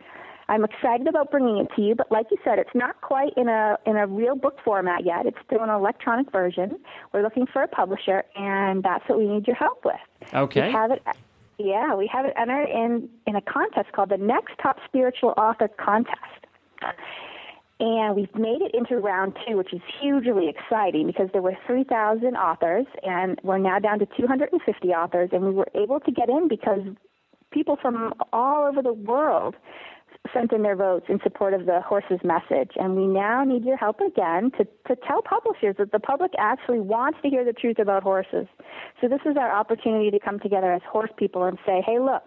I'm 0.48 0.64
excited 0.64 1.06
about 1.06 1.30
bringing 1.30 1.58
it 1.58 1.68
to 1.76 1.82
you. 1.82 1.94
But 1.94 2.10
like 2.10 2.26
you 2.30 2.38
said, 2.44 2.58
it's 2.58 2.74
not 2.74 3.00
quite 3.00 3.32
in 3.36 3.48
a 3.48 3.78
in 3.86 3.96
a 3.96 4.06
real 4.06 4.36
book 4.36 4.58
format 4.64 5.04
yet. 5.04 5.26
It's 5.26 5.38
still 5.46 5.62
an 5.62 5.70
electronic 5.70 6.30
version. 6.30 6.78
We're 7.12 7.22
looking 7.22 7.46
for 7.46 7.62
a 7.62 7.68
publisher, 7.68 8.24
and 8.36 8.82
that's 8.82 9.08
what 9.08 9.18
we 9.18 9.26
need 9.26 9.46
your 9.46 9.56
help 9.56 9.84
with. 9.84 9.96
Okay. 10.32 10.68
We 10.68 10.72
have 10.72 10.90
it. 10.90 11.02
Yeah, 11.56 11.94
we 11.94 12.08
have 12.08 12.26
it 12.26 12.34
entered 12.36 12.68
in 12.68 13.08
in 13.26 13.36
a 13.36 13.42
contest 13.42 13.92
called 13.92 14.10
the 14.10 14.18
Next 14.18 14.58
Top 14.62 14.78
Spiritual 14.86 15.34
Author 15.36 15.68
Contest 15.68 16.18
and 17.84 18.16
we've 18.16 18.34
made 18.34 18.62
it 18.62 18.74
into 18.74 18.96
round 18.96 19.36
two, 19.46 19.58
which 19.58 19.74
is 19.74 19.82
hugely 20.00 20.48
exciting 20.48 21.06
because 21.06 21.28
there 21.34 21.42
were 21.42 21.56
3,000 21.66 22.34
authors, 22.34 22.86
and 23.02 23.38
we're 23.42 23.58
now 23.58 23.78
down 23.78 23.98
to 23.98 24.06
250 24.06 24.88
authors, 24.88 25.28
and 25.32 25.44
we 25.44 25.50
were 25.50 25.68
able 25.74 26.00
to 26.00 26.10
get 26.10 26.30
in 26.30 26.48
because 26.48 26.80
people 27.50 27.76
from 27.80 28.14
all 28.32 28.66
over 28.66 28.80
the 28.80 28.94
world 28.94 29.54
sent 30.32 30.50
in 30.52 30.62
their 30.62 30.76
votes 30.76 31.04
in 31.10 31.20
support 31.22 31.52
of 31.52 31.66
the 31.66 31.82
horse's 31.82 32.20
message. 32.24 32.70
And 32.76 32.96
we 32.96 33.06
now 33.06 33.44
need 33.44 33.66
your 33.66 33.76
help 33.76 34.00
again 34.00 34.50
to, 34.56 34.64
to 34.88 34.96
tell 35.06 35.20
publishers 35.20 35.76
that 35.78 35.92
the 35.92 35.98
public 35.98 36.30
actually 36.38 36.80
wants 36.80 37.18
to 37.22 37.28
hear 37.28 37.44
the 37.44 37.52
truth 37.52 37.78
about 37.78 38.02
horses. 38.02 38.46
So 39.02 39.08
this 39.08 39.20
is 39.26 39.36
our 39.36 39.54
opportunity 39.54 40.10
to 40.10 40.18
come 40.18 40.40
together 40.40 40.72
as 40.72 40.80
horse 40.90 41.10
people 41.18 41.44
and 41.44 41.58
say, 41.66 41.82
hey, 41.84 41.98
look, 41.98 42.22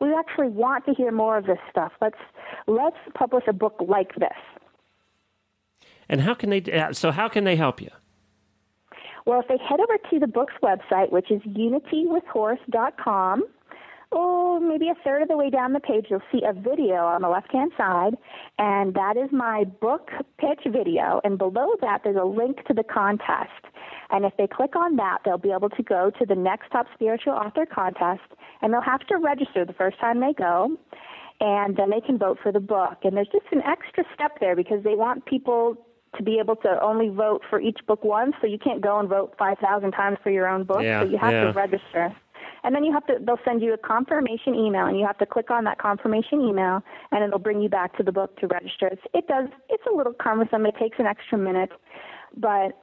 we 0.00 0.14
actually 0.14 0.50
want 0.50 0.86
to 0.86 0.94
hear 0.94 1.10
more 1.10 1.36
of 1.36 1.46
this 1.46 1.58
stuff. 1.68 1.90
Let's 2.00 2.20
let's 2.68 2.96
publish 3.14 3.44
a 3.48 3.52
book 3.52 3.74
like 3.86 4.14
this. 4.14 4.38
And 6.10 6.20
how 6.20 6.34
can 6.34 6.50
they? 6.50 6.60
Uh, 6.60 6.92
so 6.92 7.10
how 7.12 7.28
can 7.28 7.44
they 7.44 7.56
help 7.56 7.80
you? 7.80 7.88
Well, 9.26 9.40
if 9.40 9.46
they 9.46 9.58
head 9.58 9.78
over 9.78 9.96
to 10.10 10.18
the 10.18 10.26
book's 10.26 10.54
website, 10.60 11.12
which 11.12 11.30
is 11.30 11.40
unitywithhorse.com, 11.42 13.44
oh, 14.10 14.58
maybe 14.58 14.88
a 14.88 14.96
third 15.04 15.22
of 15.22 15.28
the 15.28 15.36
way 15.36 15.50
down 15.50 15.72
the 15.72 15.78
page, 15.78 16.06
you'll 16.10 16.20
see 16.32 16.42
a 16.44 16.52
video 16.52 17.06
on 17.06 17.22
the 17.22 17.28
left 17.28 17.52
hand 17.52 17.70
side, 17.78 18.16
and 18.58 18.92
that 18.94 19.16
is 19.16 19.30
my 19.30 19.62
book 19.62 20.10
pitch 20.38 20.62
video. 20.66 21.20
And 21.22 21.38
below 21.38 21.76
that, 21.80 22.00
there's 22.02 22.16
a 22.16 22.24
link 22.24 22.66
to 22.66 22.74
the 22.74 22.82
contest. 22.82 23.66
And 24.10 24.24
if 24.24 24.36
they 24.36 24.48
click 24.48 24.74
on 24.74 24.96
that, 24.96 25.18
they'll 25.24 25.38
be 25.38 25.52
able 25.52 25.70
to 25.70 25.82
go 25.84 26.10
to 26.18 26.26
the 26.26 26.34
Next 26.34 26.72
Top 26.72 26.88
Spiritual 26.92 27.34
Author 27.34 27.66
Contest, 27.66 28.34
and 28.62 28.72
they'll 28.72 28.80
have 28.80 29.06
to 29.06 29.16
register 29.16 29.64
the 29.64 29.74
first 29.74 30.00
time 30.00 30.18
they 30.18 30.32
go 30.32 30.76
and 31.42 31.74
then 31.76 31.88
they 31.88 32.02
can 32.02 32.18
vote 32.18 32.38
for 32.42 32.52
the 32.52 32.60
book. 32.60 32.98
And 33.02 33.16
there's 33.16 33.30
just 33.32 33.46
an 33.50 33.62
extra 33.62 34.04
step 34.12 34.40
there 34.40 34.54
because 34.54 34.84
they 34.84 34.94
want 34.94 35.24
people 35.24 35.78
to 36.16 36.22
be 36.22 36.38
able 36.38 36.56
to 36.56 36.82
only 36.82 37.08
vote 37.08 37.42
for 37.48 37.60
each 37.60 37.78
book 37.86 38.04
once, 38.04 38.34
so 38.40 38.46
you 38.46 38.58
can't 38.58 38.80
go 38.80 38.98
and 38.98 39.08
vote 39.08 39.34
5,000 39.38 39.92
times 39.92 40.18
for 40.22 40.30
your 40.30 40.48
own 40.48 40.64
book. 40.64 40.82
Yeah, 40.82 41.02
so 41.02 41.08
you 41.08 41.18
have 41.18 41.32
yeah. 41.32 41.44
to 41.44 41.52
register. 41.52 42.14
And 42.62 42.74
then 42.74 42.84
you 42.84 42.92
have 42.92 43.06
to 43.06 43.14
they'll 43.24 43.38
send 43.44 43.62
you 43.62 43.72
a 43.72 43.78
confirmation 43.78 44.54
email 44.54 44.84
and 44.84 44.98
you 44.98 45.06
have 45.06 45.16
to 45.18 45.26
click 45.26 45.50
on 45.50 45.64
that 45.64 45.78
confirmation 45.78 46.42
email 46.42 46.82
and 47.10 47.24
it'll 47.24 47.38
bring 47.38 47.62
you 47.62 47.70
back 47.70 47.96
to 47.96 48.02
the 48.02 48.12
book 48.12 48.38
to 48.40 48.46
register. 48.48 48.88
It's, 48.88 49.02
it 49.14 49.26
does 49.28 49.48
it's 49.70 49.84
a 49.90 49.96
little 49.96 50.12
cumbersome. 50.12 50.66
It 50.66 50.74
takes 50.78 50.98
an 50.98 51.06
extra 51.06 51.38
minute, 51.38 51.70
but 52.36 52.78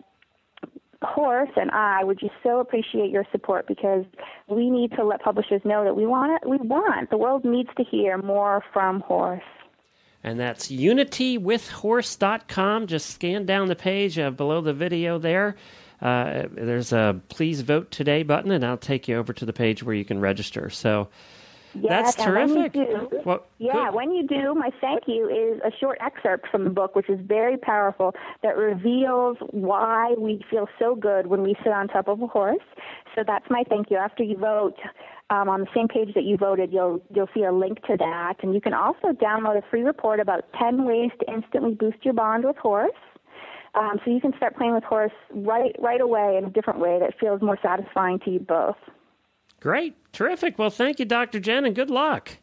Horse 1.03 1.51
and 1.55 1.69
I 1.69 2.03
would 2.03 2.19
just 2.19 2.33
so 2.41 2.59
appreciate 2.59 3.11
your 3.11 3.23
support 3.31 3.67
because 3.67 4.03
we 4.47 4.71
need 4.71 4.93
to 4.93 5.03
let 5.03 5.21
publishers 5.21 5.61
know 5.63 5.83
that 5.83 5.95
we 5.95 6.07
want 6.07 6.31
it. 6.41 6.49
We 6.49 6.57
want 6.57 7.11
the 7.11 7.17
world 7.17 7.45
needs 7.45 7.69
to 7.77 7.83
hear 7.83 8.17
more 8.17 8.63
from 8.73 9.01
Horse 9.01 9.43
and 10.27 10.39
that's 10.39 10.67
unitywithhorse.com. 10.67 12.87
Just 12.87 13.11
scan 13.11 13.45
down 13.45 13.69
the 13.69 13.77
page 13.77 14.19
uh, 14.19 14.29
below 14.29 14.59
the 14.59 14.73
video 14.73 15.17
there. 15.17 15.55
Uh, 16.01 16.47
there's 16.51 16.91
a 16.91 17.21
please 17.29 17.61
vote 17.61 17.89
today 17.91 18.23
button, 18.23 18.51
and 18.51 18.65
I'll 18.65 18.77
take 18.77 19.07
you 19.07 19.15
over 19.15 19.31
to 19.31 19.45
the 19.45 19.53
page 19.53 19.83
where 19.83 19.95
you 19.95 20.03
can 20.03 20.19
register. 20.19 20.69
So 20.69 21.07
yes, 21.73 22.15
that's 22.15 22.25
terrific. 22.25 22.73
Do, 22.73 23.09
well, 23.23 23.45
yeah, 23.57 23.85
good. 23.85 23.95
when 23.95 24.11
you 24.11 24.27
do, 24.27 24.53
my 24.53 24.69
thank 24.81 25.03
you 25.07 25.29
is 25.29 25.61
a 25.61 25.71
short 25.79 25.97
excerpt 26.01 26.49
from 26.49 26.65
the 26.65 26.71
book, 26.71 26.93
which 26.93 27.09
is 27.09 27.21
very 27.21 27.55
powerful, 27.55 28.13
that 28.43 28.57
reveals 28.57 29.37
why 29.51 30.13
we 30.17 30.43
feel 30.51 30.67
so 30.77 30.93
good 30.93 31.27
when 31.27 31.41
we 31.41 31.55
sit 31.63 31.71
on 31.71 31.87
top 31.87 32.09
of 32.09 32.21
a 32.21 32.27
horse. 32.27 32.57
So 33.15 33.23
that's 33.25 33.49
my 33.49 33.63
thank 33.69 33.89
you. 33.89 33.95
After 33.97 34.23
you 34.23 34.35
vote, 34.37 34.75
um, 35.29 35.49
on 35.49 35.61
the 35.61 35.67
same 35.75 35.87
page 35.87 36.13
that 36.15 36.23
you 36.23 36.37
voted, 36.37 36.71
you'll 36.71 37.01
you'll 37.13 37.29
see 37.33 37.43
a 37.43 37.51
link 37.51 37.81
to 37.83 37.97
that, 37.97 38.35
and 38.41 38.53
you 38.53 38.61
can 38.61 38.73
also 38.73 39.09
download 39.09 39.57
a 39.57 39.63
free 39.69 39.83
report 39.83 40.19
about 40.19 40.45
10 40.57 40.85
ways 40.85 41.11
to 41.19 41.31
instantly 41.31 41.73
boost 41.73 41.97
your 42.03 42.13
bond 42.13 42.45
with 42.45 42.57
horse. 42.57 42.91
Um, 43.75 43.99
so 44.03 44.11
you 44.11 44.21
can 44.21 44.33
start 44.37 44.55
playing 44.55 44.73
with 44.73 44.83
horse 44.83 45.11
right 45.33 45.75
right 45.79 46.01
away 46.01 46.37
in 46.37 46.45
a 46.45 46.49
different 46.49 46.79
way 46.79 46.97
that 46.99 47.13
feels 47.19 47.41
more 47.41 47.59
satisfying 47.61 48.19
to 48.19 48.31
you 48.31 48.39
both. 48.39 48.77
Great, 49.59 49.95
terrific. 50.13 50.57
Well, 50.57 50.69
thank 50.69 50.99
you, 50.99 51.05
Dr. 51.05 51.39
Jenn, 51.39 51.65
and 51.65 51.75
good 51.75 51.89
luck. 51.89 52.37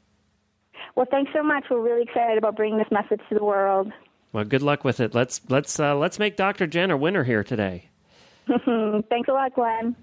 Well, 0.95 1.07
thanks 1.11 1.33
so 1.35 1.43
much. 1.43 1.65
We're 1.71 1.81
really 1.81 2.03
excited 2.03 2.39
about 2.39 2.57
bringing 2.57 2.79
this 2.79 2.91
message 2.91 3.21
to 3.29 3.35
the 3.35 3.45
world. 3.45 3.93
Well, 4.33 4.45
good 4.45 4.63
luck 4.63 4.85
with 4.85 5.01
it. 5.01 5.15
Let's 5.15 5.41
let's 5.49 5.81
uh, 5.81 5.97
let's 5.97 6.19
make 6.19 6.37
Dr. 6.37 6.67
Jenn 6.67 6.91
a 6.91 6.97
winner 6.97 7.25
here 7.25 7.43
today. 7.43 7.89
thanks 8.47 9.29
a 9.29 9.33
lot, 9.33 9.55
Glenn. 9.55 9.97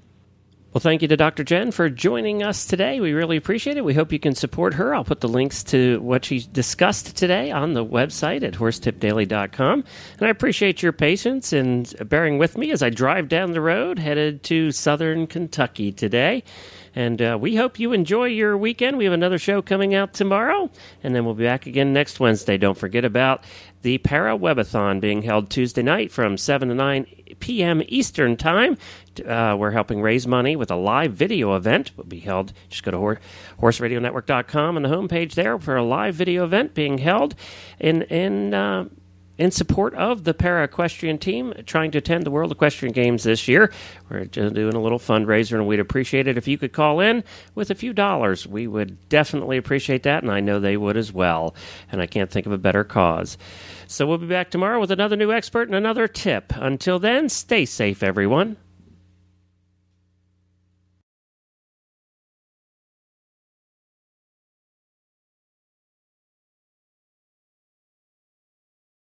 Well, 0.74 0.80
thank 0.80 1.02
you 1.02 1.10
to 1.10 1.18
Dr. 1.18 1.44
Jenn 1.44 1.72
for 1.72 1.90
joining 1.90 2.44
us 2.44 2.66
today. 2.66 3.02
We 3.02 3.12
really 3.12 3.36
appreciate 3.36 3.76
it. 3.76 3.84
We 3.84 3.94
hope 3.94 4.14
you 4.14 4.20
can 4.20 4.36
support 4.36 4.74
her. 4.76 4.96
I'll 4.96 5.04
put 5.04 5.20
the 5.20 5.28
links 5.28 5.64
to 5.66 6.00
what 6.00 6.24
she 6.24 6.48
discussed 6.54 7.18
today 7.18 7.52
on 7.52 7.74
the 7.74 7.84
website 7.84 8.42
at 8.42 8.54
horsetipdaily.com. 8.54 9.84
And 10.18 10.26
I 10.26 10.30
appreciate 10.30 10.82
your 10.82 10.94
patience 10.94 11.52
and 11.52 11.94
bearing 12.08 12.38
with 12.38 12.58
me 12.58 12.72
as 12.72 12.82
I 12.82 12.90
drive 12.90 13.28
down 13.28 13.52
the 13.52 13.60
road 13.60 14.00
headed 14.00 14.44
to 14.44 14.72
southern 14.72 15.28
Kentucky 15.28 15.92
today. 15.92 16.42
And 16.96 17.22
uh, 17.22 17.38
we 17.40 17.58
hope 17.58 17.78
you 17.78 17.92
enjoy 17.92 18.26
your 18.26 18.58
weekend. 18.58 18.98
We 18.98 19.04
have 19.04 19.14
another 19.14 19.38
show 19.38 19.62
coming 19.62 19.94
out 19.94 20.14
tomorrow, 20.14 20.70
and 21.04 21.14
then 21.16 21.26
we'll 21.26 21.34
be 21.34 21.46
back 21.46 21.66
again 21.66 21.94
next 21.94 22.20
Wednesday. 22.20 22.58
Don't 22.58 22.78
forget 22.78 23.06
about 23.06 23.44
the 23.82 23.98
Para 24.00 24.38
Webathon 24.38 25.00
being 25.00 25.22
held 25.22 25.50
Tuesday 25.50 25.84
night 25.84 26.12
from 26.12 26.38
7 26.38 26.70
to 26.70 26.76
9 26.76 27.06
p.m. 27.42 27.82
Eastern 27.88 28.38
Time. 28.38 28.78
Uh, 29.26 29.56
we're 29.60 29.72
helping 29.72 30.02
raise 30.02 30.26
money 30.26 30.56
with 30.56 30.72
a 30.72 30.76
live 30.76 31.14
video 31.14 31.56
event. 31.56 31.92
Will 31.98 32.06
be 32.06 32.20
held. 32.20 32.54
Just 32.70 32.84
go 32.84 32.92
to 32.92 32.98
hor- 32.98 33.20
horseradionetwork.com 33.60 34.78
on 34.78 34.84
the 34.84 34.90
homepage 34.90 35.34
there 35.34 35.60
for 35.60 35.76
a 35.76 35.84
live 35.84 36.16
video 36.16 36.46
event 36.46 36.74
being 36.74 37.00
held 37.00 37.36
in 37.80 38.04
in 38.04 38.54
uh, 38.54 38.86
in 39.42 39.50
support 39.50 39.96
of 39.96 40.24
the 40.24 40.36
para 40.36 40.64
equestrian 40.64 41.18
team 41.18 41.52
trying 41.66 41.90
to 41.90 41.98
attend 41.98 42.24
the 42.24 42.30
World 42.30 42.52
Equestrian 42.52 42.94
Games 42.94 43.24
this 43.24 43.48
year. 43.48 43.74
We're 44.08 44.26
just 44.26 44.54
doing 44.54 44.76
a 44.76 44.80
little 44.80 45.00
fundraiser, 45.00 45.54
and 45.54 45.66
we'd 45.66 45.80
appreciate 45.80 46.28
it 46.28 46.38
if 46.38 46.48
you 46.48 46.60
could 46.60 46.74
call 46.74 47.00
in 47.00 47.24
with 47.56 47.72
a 47.72 47.76
few 47.76 47.92
dollars. 47.92 48.46
We 48.46 48.68
would 48.68 49.10
definitely 49.10 49.58
appreciate 49.58 50.04
that, 50.04 50.22
and 50.22 50.32
I 50.32 50.42
know 50.42 50.60
they 50.60 50.78
would 50.78 50.96
as 50.96 51.12
well. 51.12 51.56
And 51.92 52.04
I 52.04 52.06
can't 52.06 52.30
think 52.30 52.46
of 52.46 52.52
a 52.52 52.60
better 52.60 52.84
cause. 52.84 53.40
So 53.88 54.06
we'll 54.06 54.20
be 54.20 54.28
back 54.28 54.52
tomorrow 54.52 54.80
with 54.80 54.92
another 54.92 55.16
new 55.16 55.32
expert 55.32 55.68
and 55.68 55.76
another 55.76 56.08
tip. 56.08 56.54
Until 56.56 57.00
then, 57.00 57.28
stay 57.28 57.66
safe, 57.66 58.04
everyone. 58.04 58.58